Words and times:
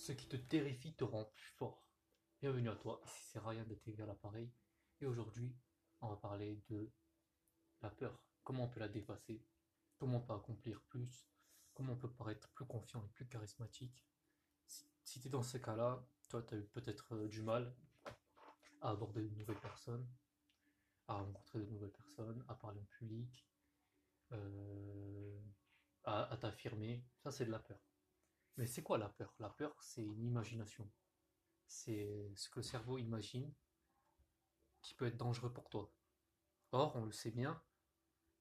Ce 0.00 0.12
qui 0.12 0.26
te 0.26 0.36
terrifie 0.36 0.94
te 0.94 1.04
rend 1.04 1.26
plus 1.26 1.50
fort. 1.58 1.84
Bienvenue 2.40 2.70
à 2.70 2.76
toi, 2.76 3.02
ici 3.04 3.22
c'est 3.22 3.38
Ryan 3.38 3.66
de 3.66 3.74
TV 3.74 4.02
à 4.02 4.06
l'appareil. 4.06 4.50
Et 4.98 5.04
aujourd'hui, 5.04 5.54
on 6.00 6.08
va 6.08 6.16
parler 6.16 6.56
de 6.70 6.90
la 7.82 7.90
peur. 7.90 8.24
Comment 8.42 8.64
on 8.64 8.68
peut 8.68 8.80
la 8.80 8.88
dépasser? 8.88 9.44
Comment 9.98 10.16
on 10.16 10.20
peut 10.22 10.32
accomplir 10.32 10.80
plus? 10.88 11.28
Comment 11.74 11.92
on 11.92 11.96
peut 11.96 12.10
paraître 12.10 12.48
plus 12.54 12.64
confiant 12.64 13.04
et 13.04 13.08
plus 13.10 13.28
charismatique? 13.28 14.06
Si, 14.64 15.20
tu 15.20 15.28
es 15.28 15.30
dans 15.30 15.42
ce 15.42 15.58
cas-là, 15.58 16.02
toi 16.30 16.42
tu 16.44 16.54
as 16.54 16.56
eu 16.56 16.64
peut-être 16.64 17.14
euh, 17.14 17.28
du 17.28 17.42
mal 17.42 17.76
à 18.80 18.92
aborder 18.92 19.28
de 19.28 19.36
nouvelles 19.36 19.60
personnes, 19.60 20.08
à 21.08 21.16
rencontrer 21.16 21.58
de 21.58 21.66
nouvelles 21.66 21.92
personnes, 21.92 22.42
à 22.48 22.54
parler 22.54 22.80
en 22.80 22.86
public, 22.86 23.46
euh, 24.32 25.38
à 26.04 26.38
t'affirmer. 26.40 27.04
Ça 27.18 27.30
c'est 27.30 27.44
de 27.44 27.50
la 27.50 27.58
peur. 27.58 27.89
Mais 28.60 28.66
c'est 28.66 28.82
quoi 28.82 28.98
la 28.98 29.08
peur? 29.08 29.32
La 29.38 29.48
peur, 29.48 29.74
c'est 29.82 30.02
une 30.02 30.22
imagination. 30.22 30.86
C'est 31.66 32.30
ce 32.36 32.50
que 32.50 32.58
le 32.58 32.62
cerveau 32.62 32.98
imagine 32.98 33.50
qui 34.82 34.92
peut 34.92 35.06
être 35.06 35.16
dangereux 35.16 35.50
pour 35.50 35.70
toi. 35.70 35.90
Or, 36.70 36.94
on 36.94 37.06
le 37.06 37.12
sait 37.12 37.30
bien, 37.30 37.58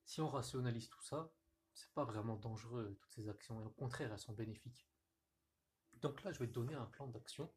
si 0.04 0.20
on 0.20 0.28
rationalise 0.28 0.90
tout 0.90 1.02
ça, 1.04 1.32
c'est 1.74 1.90
pas 1.94 2.04
vraiment 2.04 2.36
dangereux 2.36 2.98
toutes 3.00 3.14
ces 3.14 3.30
actions, 3.30 3.62
et 3.62 3.66
au 3.66 3.70
contraire, 3.70 4.12
elles 4.12 4.20
sont 4.20 4.34
bénéfiques. 4.34 4.90
Donc 6.02 6.22
là, 6.26 6.34
je 6.34 6.40
vais 6.40 6.48
te 6.48 6.54
donner 6.54 6.74
un 6.74 6.88
plan 6.88 7.08
d'action 7.08 7.50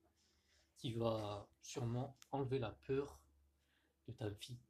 qui 0.76 0.92
va 0.92 1.48
sûrement 1.62 2.16
enlever 2.30 2.60
la 2.60 2.70
peur 2.70 3.20
de 4.06 4.12
ta 4.12 4.28
vie. 4.28 4.60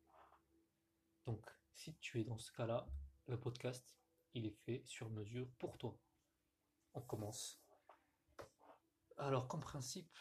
Donc, 1.27 1.47
si 1.75 1.95
tu 1.99 2.23
es 2.23 2.25
dans 2.25 2.39
ce 2.39 2.53
cas-là, 2.53 2.89
le 3.27 3.39
podcast, 3.39 3.95
il 4.33 4.47
est 4.47 4.59
fait 4.65 4.83
sur 4.87 5.11
mesure 5.11 5.47
pour 5.59 5.77
toi. 5.77 6.01
On 6.95 7.03
commence. 7.03 7.62
Alors, 9.23 9.47
comme 9.47 9.61
principe, 9.61 10.19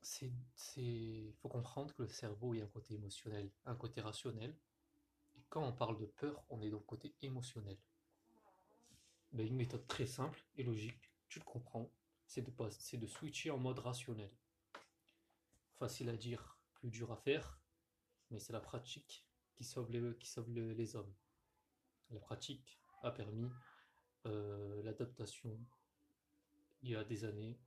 c'est, 0.00 0.30
il 0.76 1.34
faut 1.40 1.48
comprendre 1.48 1.92
que 1.94 2.02
le 2.02 2.08
cerveau 2.08 2.52
a 2.52 2.62
un 2.62 2.68
côté 2.68 2.94
émotionnel, 2.94 3.50
un 3.64 3.74
côté 3.74 4.00
rationnel. 4.00 4.56
Et 5.34 5.42
quand 5.48 5.64
on 5.64 5.72
parle 5.72 5.98
de 5.98 6.06
peur, 6.06 6.44
on 6.48 6.62
est 6.62 6.70
dans 6.70 6.78
le 6.78 6.84
côté 6.84 7.16
émotionnel. 7.22 7.76
Ben, 9.32 9.44
une 9.44 9.56
méthode 9.56 9.84
très 9.88 10.06
simple 10.06 10.44
et 10.54 10.62
logique, 10.62 11.12
tu 11.28 11.40
le 11.40 11.44
comprends, 11.44 11.90
c'est 12.24 12.42
de, 12.42 12.52
c'est 12.70 13.04
switcher 13.08 13.50
en 13.50 13.58
mode 13.58 13.80
rationnel. 13.80 14.30
Facile 15.80 16.08
à 16.08 16.16
dire, 16.16 16.56
plus 16.74 16.90
dur 16.90 17.10
à 17.10 17.16
faire, 17.16 17.58
mais 18.30 18.38
c'est 18.38 18.52
la 18.52 18.60
pratique 18.60 19.26
qui 19.56 19.64
sauve 19.64 19.90
les, 19.90 20.16
qui 20.18 20.28
sauve 20.28 20.48
les, 20.50 20.94
hommes. 20.94 21.12
La 22.10 22.20
pratique 22.20 22.78
a 23.02 23.10
permis 23.10 23.50
euh, 24.24 24.84
l'adaptation 24.84 25.58
il 26.82 26.90
y 26.90 26.94
a 26.94 27.02
des 27.02 27.24
années 27.24 27.58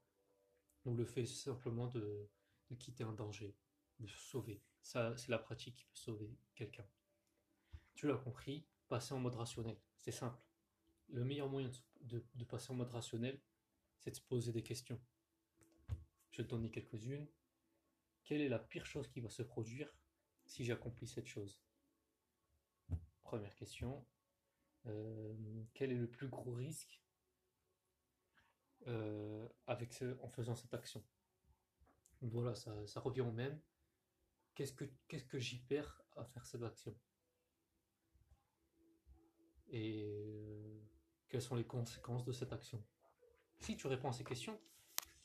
ou 0.86 0.96
le 0.96 1.06
fait 1.06 1.26
simplement 1.26 1.88
de, 1.88 2.30
quitter 2.78 3.04
un 3.04 3.14
danger, 3.14 3.56
de 4.00 4.08
se 4.08 4.18
sauver. 4.18 4.62
Ça, 4.82 5.16
c'est 5.18 5.30
la 5.30 5.40
pratique 5.40 5.76
qui 5.76 5.86
peut 5.86 5.96
sauver 5.96 6.38
quelqu'un. 6.56 6.86
Tu 7.96 8.08
l'as 8.08 8.18
compris, 8.18 8.66
passer 8.88 9.14
en 9.14 9.20
mode 9.20 9.36
rationnel, 9.36 9.78
c'est 9.98 10.12
simple. 10.12 10.42
Le 11.10 11.24
meilleur 11.24 11.50
moyen 11.50 11.72
de, 12.02 12.24
passer 12.46 12.72
en 12.72 12.76
mode 12.76 12.92
rationnel, 12.92 13.42
c'est 13.98 14.12
de 14.12 14.16
se 14.16 14.22
poser 14.22 14.52
des 14.52 14.64
questions. 14.64 15.00
Je 16.32 16.38
vais 16.38 16.44
te 16.44 16.50
donner 16.50 16.70
quelques-unes. 16.70 17.28
Quelle 18.24 18.42
est 18.42 18.50
la 18.50 18.60
pire 18.60 18.86
chose 18.86 19.08
qui 19.08 19.20
va 19.20 19.30
se 19.30 19.42
produire 19.42 19.92
si 20.46 20.64
j'accomplis 20.64 21.08
cette 21.08 21.28
chose? 21.28 21.62
Première 23.24 23.56
question. 23.56 24.06
Euh, 24.86 25.36
quel 25.74 25.92
est 25.92 25.98
le 25.98 26.10
plus 26.10 26.30
gros 26.30 26.54
risque 26.54 27.02
euh, 28.88 29.48
avec 29.68 30.04
en 30.22 30.28
faisant 30.30 30.56
cette 30.56 30.74
action. 30.74 31.04
Voilà, 32.22 32.56
ça, 32.56 33.00
revient 33.00 33.22
au 33.22 33.32
même. 33.32 33.60
Qu'est-ce 34.56 34.74
que, 34.74 34.86
qu'est-ce 35.08 35.26
que 35.26 35.40
j'y 35.40 35.60
perds 35.60 36.02
à 36.18 36.26
faire 36.26 36.46
cette 36.46 36.64
action? 36.64 36.96
Et 39.70 40.04
euh, 40.04 40.82
quelles 41.30 41.42
sont 41.42 41.56
les 41.56 41.66
conséquences 41.66 42.26
de 42.26 42.32
cette 42.32 42.52
action? 42.52 42.84
Si 43.60 43.78
tu 43.78 43.88
réponds 43.88 44.10
à 44.10 44.14
ces 44.14 44.24
questions, 44.24 44.60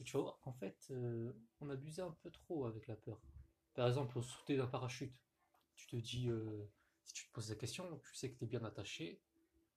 tu 0.05 0.17
vois, 0.17 0.39
en 0.45 0.53
fait, 0.53 0.89
euh, 0.91 1.33
on 1.61 1.71
abusait 1.71 2.03
un 2.03 2.13
peu 2.23 2.31
trop 2.31 2.67
avec 2.67 2.87
la 2.87 2.97
peur. 2.97 3.21
Par 3.75 3.89
exemple, 3.89 4.19
au 4.19 4.23
sauter 4.23 4.57
d'un 4.57 4.67
parachute, 4.67 5.15
tu 5.75 5.87
te 5.87 5.97
dis, 5.97 6.29
si 7.03 7.13
tu 7.15 7.27
te 7.27 7.33
poses 7.33 7.51
la 7.51 7.57
question, 7.57 8.01
tu 8.05 8.15
sais 8.15 8.31
que 8.31 8.39
tu 8.39 8.45
es 8.45 8.47
bien 8.47 8.65
attaché, 8.65 9.21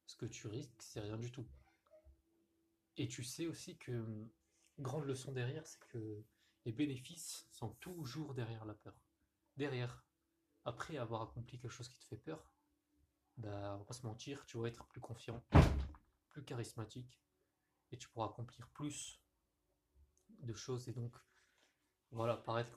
ce 0.05 0.15
que 0.15 0.25
tu 0.25 0.47
risques, 0.47 0.81
c'est 0.81 0.99
rien 0.99 1.17
du 1.17 1.31
tout. 1.31 1.47
Et 2.97 3.07
tu 3.07 3.23
sais 3.23 3.47
aussi 3.47 3.77
que, 3.77 3.91
hum, 3.91 4.29
grande 4.79 5.05
leçon 5.05 5.31
derrière, 5.31 5.65
c'est 5.65 5.79
que 5.87 6.23
les 6.65 6.71
bénéfices 6.71 7.47
sont 7.51 7.69
toujours 7.75 8.33
derrière 8.33 8.65
la 8.65 8.73
peur. 8.73 8.95
Derrière, 9.55 10.03
après 10.65 10.97
avoir 10.97 11.21
accompli 11.21 11.59
quelque 11.59 11.71
chose 11.71 11.87
qui 11.87 11.99
te 11.99 12.05
fait 12.05 12.17
peur, 12.17 12.51
bah, 13.37 13.75
on 13.75 13.77
va 13.79 13.85
pas 13.85 13.93
se 13.93 14.05
mentir, 14.05 14.45
tu 14.45 14.57
vas 14.57 14.67
être 14.67 14.85
plus 14.85 14.99
confiant, 14.99 15.43
plus 16.29 16.43
charismatique, 16.43 17.21
et 17.91 17.97
tu 17.97 18.09
pourras 18.09 18.27
accomplir 18.27 18.67
plus 18.69 19.21
de 20.29 20.53
choses, 20.53 20.89
et 20.89 20.93
donc, 20.93 21.15
voilà, 22.11 22.35
paraître 22.35 22.71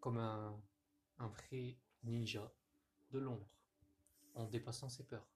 comme 0.00 0.18
un, 0.18 0.62
un 1.18 1.28
vrai 1.28 1.78
ninja 2.02 2.52
de 3.10 3.18
l'ombre, 3.18 3.48
en 4.34 4.44
dépassant 4.44 4.88
ses 4.88 5.04
peurs. 5.04 5.26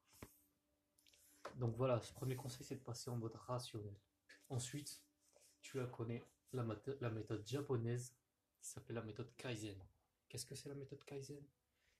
Donc 1.57 1.75
voilà, 1.77 2.01
ce 2.01 2.13
premier 2.13 2.37
conseil, 2.37 2.65
c'est 2.65 2.77
de 2.77 2.85
passer 2.85 3.11
en 3.11 3.17
mode 3.17 3.35
rationnel. 3.35 3.97
Ensuite, 4.51 5.03
tu 5.61 5.77
la 5.77 5.87
connais, 5.87 6.25
la, 6.53 6.63
méthode 7.11 7.47
japonaise 7.47 8.17
qui 8.61 8.69
s'appelle 8.69 8.97
la 8.97 9.03
méthode 9.03 9.35
Kaizen. 9.37 9.79
Qu'est-ce 10.29 10.47
que 10.47 10.55
c'est 10.55 10.69
la 10.69 10.75
méthode 10.75 11.05
Kaizen? 11.05 11.45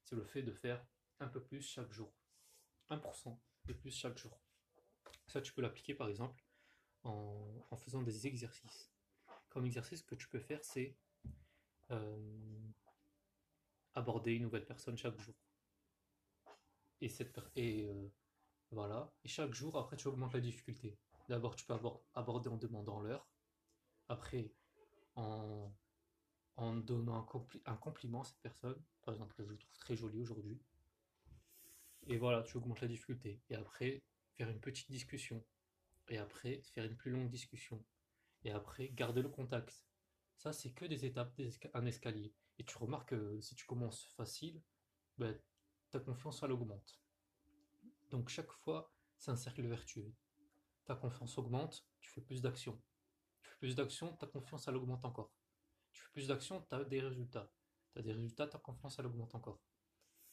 C'est 0.05 0.17
le 0.17 0.25
fait 0.25 0.43
de 0.43 0.53
faire 0.53 0.85
un 1.21 1.29
peu 1.29 1.43
plus 1.43 1.61
chaque 1.61 1.93
jour. 1.93 2.13
1% 2.91 3.39
de 3.67 3.73
plus 3.75 3.91
chaque 3.91 4.17
jour. 4.17 4.41
Ça, 5.27 5.43
tu 5.43 5.53
peux 5.53 5.61
l'appliquer 5.61 5.95
par 5.95 6.09
exemple 6.09 6.43
en, 7.03 7.77
faisant 7.77 8.03
des 8.03 8.27
exercices. 8.27 8.91
Comme 9.51 9.67
exercice, 9.67 10.01
ce 10.01 10.05
que 10.05 10.15
tu 10.15 10.29
peux 10.29 10.41
faire, 10.41 10.65
c'est 10.65 10.97
euh, 11.91 12.71
aborder 13.95 14.35
une 14.35 14.45
nouvelle 14.45 14.65
personne 14.65 14.97
chaque 14.97 15.19
jour. 15.21 15.35
Et, 17.01 17.09
cette, 17.09 17.39
et 17.57 17.87
euh, 17.87 18.11
voilà. 18.71 19.13
Et 19.25 19.29
chaque 19.29 19.53
jour, 19.53 19.77
après, 19.77 19.97
tu 19.97 20.09
augmentes 20.09 20.35
la 20.35 20.41
difficulté. 20.41 20.99
D'abord, 21.29 21.57
tu 21.57 21.67
peux 21.67 21.75
aborder 22.15 22.49
en 22.49 22.57
demandant 22.57 23.01
l'heure. 23.01 23.29
Après, 24.09 24.51
en, 25.15 25.71
donnant 26.57 27.29
un, 27.67 27.77
compliment 27.77 28.23
à 28.23 28.25
cette 28.25 28.41
personne. 28.41 28.83
Par 29.03 29.15
exemple, 29.15 29.35
je 29.39 29.51
le 29.51 29.59
trouve 29.59 29.79
très 29.79 29.97
joli 29.97 30.21
aujourd'hui. 30.21 30.61
Et 32.07 32.17
voilà, 32.17 32.43
tu 32.43 32.57
augmentes 32.57 32.81
la 32.81 32.89
difficulté. 32.89 33.43
Et 33.51 33.55
après, 33.55 34.03
faire 34.33 34.49
une 34.49 34.61
petite 34.61 34.91
discussion. 34.91 35.45
Et 36.09 36.17
après, 36.17 36.63
faire 36.73 36.85
une 36.85 36.97
plus 36.97 37.11
longue 37.11 37.29
discussion. 37.29 37.85
Et 38.45 38.51
après, 38.51 38.89
garder 38.89 39.21
le 39.21 39.29
contact. 39.29 39.85
Ça, 40.37 40.53
c'est 40.53 40.73
que 40.73 40.87
des 40.87 41.05
étapes, 41.05 41.39
un 41.75 41.85
escalier. 41.85 42.33
Et 42.59 42.65
tu 42.65 42.79
remarques 42.79 43.11
que 43.11 43.41
si 43.41 43.55
tu 43.55 43.67
commences 43.67 44.07
facile, 44.17 44.63
ben, 45.19 45.39
ta 45.91 46.01
confiance, 46.01 46.43
elle 46.43 46.53
augmente. 46.53 46.99
Donc 48.11 48.31
chaque 48.31 48.51
fois, 48.51 48.91
c'est 49.19 49.31
un 49.31 49.37
cercle 49.37 49.67
vertueux 49.67 50.15
ta 50.89 50.95
confiance 50.95 51.37
augmente, 51.37 51.87
tu 52.01 52.11
fais 52.11 52.23
plus 52.23 52.41
d'actions. 52.41 52.81
Tu 53.43 53.51
fais 53.51 53.57
plus 53.59 53.77
d'actions, 53.77 54.11
ta 54.17 54.27
confiance 54.27 54.67
elle 54.69 54.77
augmente 54.77 55.05
encore. 55.05 55.31
Tu 55.93 56.03
fais 56.03 56.11
plus 56.13 56.29
d'actions, 56.29 56.65
tu 56.67 56.75
as 56.75 56.83
des 56.85 57.01
résultats. 57.01 57.53
Tu 57.93 57.99
as 57.99 58.03
des 58.03 58.13
résultats, 58.13 58.47
ta 58.47 58.59
confiance 58.59 58.99
elle 58.99 59.07
augmente 59.07 59.35
encore. 59.35 59.61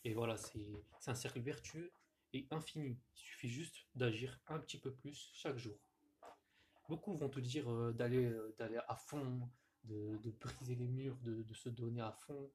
Et 0.05 0.13
voilà, 0.13 0.37
c'est 0.37 0.61
un 1.07 1.13
cercle 1.13 1.41
vertueux 1.41 1.91
et 2.31 2.47
infini. 2.51 2.97
Il 3.15 3.19
suffit 3.19 3.49
juste 3.49 3.85
d'agir 3.95 4.39
un 4.47 4.59
petit 4.59 4.79
peu 4.79 4.93
plus 4.93 5.29
chaque 5.33 5.57
jour. 5.57 5.77
Beaucoup 6.87 7.13
vont 7.15 7.29
te 7.29 7.41
dire 7.41 7.69
euh, 7.69 7.91
d'aller 7.91 8.23
euh, 8.23 8.55
d'aller 8.57 8.79
à 8.87 8.95
fond, 8.95 9.49
de, 9.83 10.17
briser 10.39 10.75
les 10.75 10.87
murs, 10.87 11.17
de, 11.17 11.53
se 11.53 11.67
donner 11.67 11.99
à 11.99 12.13
fond. 12.13 12.49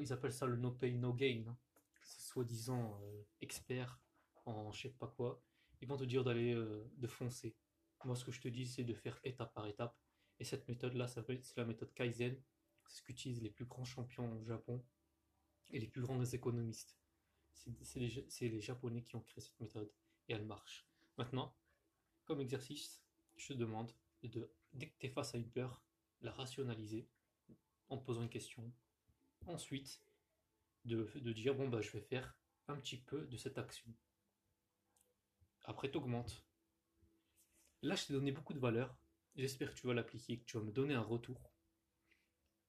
ils 0.00 0.12
appellent 0.12 0.32
ça 0.32 0.46
le 0.46 0.56
no 0.56 0.72
pay, 0.72 0.94
no 0.94 1.12
gain. 1.12 1.44
Hein. 1.46 1.56
C'est 2.02 2.22
soi-disant 2.22 2.98
euh, 3.04 3.22
expert 3.40 4.00
en 4.46 4.72
je 4.72 4.82
sais 4.82 4.88
pas 4.88 5.06
quoi 5.06 5.40
ils 5.80 5.88
vont 5.88 5.96
te 5.96 6.04
dire 6.04 6.24
d'aller 6.24 6.54
euh, 6.54 6.84
de 6.96 7.06
foncer. 7.06 7.56
Moi, 8.04 8.16
ce 8.16 8.24
que 8.24 8.32
je 8.32 8.40
te 8.40 8.48
dis, 8.48 8.66
c'est 8.66 8.84
de 8.84 8.94
faire 8.94 9.18
étape 9.24 9.52
par 9.54 9.66
étape. 9.66 9.98
Et 10.38 10.44
cette 10.44 10.66
méthode-là, 10.68 11.06
c'est 11.08 11.56
la 11.56 11.64
méthode 11.64 11.92
Kaizen. 11.92 12.40
C'est 12.86 12.96
ce 12.98 13.02
qu'utilisent 13.02 13.42
les 13.42 13.50
plus 13.50 13.66
grands 13.66 13.84
champions 13.84 14.32
au 14.38 14.44
Japon 14.44 14.82
et 15.70 15.78
les 15.78 15.86
plus 15.86 16.00
grands 16.00 16.24
économistes. 16.24 16.98
C'est 17.52 18.00
les, 18.00 18.60
Japonais 18.60 19.02
qui 19.02 19.16
ont 19.16 19.20
créé 19.20 19.42
cette 19.42 19.60
méthode 19.60 19.92
et 20.28 20.32
elle 20.32 20.46
marche. 20.46 20.88
Maintenant, 21.18 21.54
comme 22.24 22.40
exercice, 22.40 23.02
je 23.36 23.48
te 23.48 23.52
demande 23.52 23.92
de, 24.22 24.50
dès 24.72 24.88
que 24.88 24.98
tu 24.98 25.06
es 25.06 25.10
face 25.10 25.34
à 25.34 25.38
une 25.38 25.50
peur, 25.50 25.82
la 26.22 26.32
rationaliser 26.32 27.08
en 27.90 27.98
te 27.98 28.04
posant 28.04 28.22
une 28.22 28.30
question. 28.30 28.72
Ensuite, 29.46 30.02
de, 30.84 31.10
de 31.16 31.32
dire 31.32 31.54
bon, 31.54 31.68
bah, 31.68 31.82
je 31.82 31.90
vais 31.90 32.00
faire 32.00 32.34
un 32.68 32.76
petit 32.76 32.96
peu 32.96 33.26
de 33.26 33.36
cette 33.36 33.58
action. 33.58 33.92
Après, 35.70 35.88
tu 35.88 35.98
augmentes. 35.98 36.44
Là, 37.82 37.94
je 37.94 38.06
t'ai 38.06 38.12
donné 38.12 38.32
beaucoup 38.32 38.54
de 38.54 38.58
valeur. 38.58 38.92
J'espère 39.36 39.72
que 39.72 39.78
tu 39.78 39.86
vas 39.86 39.94
l'appliquer, 39.94 40.40
que 40.40 40.44
tu 40.44 40.58
vas 40.58 40.64
me 40.64 40.72
donner 40.72 40.94
un 40.94 41.00
retour. 41.00 41.54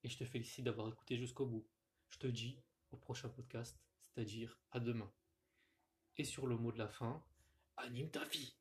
Et 0.03 0.07
je 0.07 0.19
te 0.19 0.24
félicite 0.24 0.65
d'avoir 0.65 0.88
écouté 0.88 1.18
jusqu'au 1.18 1.48
bout. 1.48 1.68
Je 2.09 2.19
te 2.19 2.27
dis 2.27 2.62
au 2.92 2.98
prochain 2.98 3.27
podcast, 3.30 3.81
c'est-à-dire 4.01 4.62
à 4.69 4.80
demain. 4.80 5.12
Et 6.18 6.24
sur 6.24 6.45
le 6.45 6.56
mot 6.57 6.71
de 6.71 6.77
la 6.77 6.89
fin, 6.89 7.25
anime 7.75 8.12
ta 8.12 8.24
vie 8.25 8.56